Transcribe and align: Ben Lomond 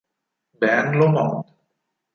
Ben 0.61 0.97
Lomond 0.97 1.45